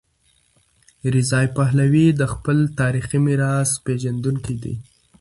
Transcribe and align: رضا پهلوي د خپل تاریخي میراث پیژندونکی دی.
رضا 1.15 1.41
پهلوي 1.55 2.07
د 2.19 2.21
خپل 2.33 2.57
تاریخي 2.79 3.19
میراث 3.25 3.69
پیژندونکی 3.85 4.55
دی. 4.63 4.75